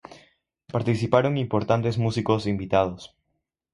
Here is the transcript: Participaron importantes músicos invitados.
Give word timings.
Participaron 0.65 1.37
importantes 1.37 1.99
músicos 1.99 2.47
invitados. 2.47 3.15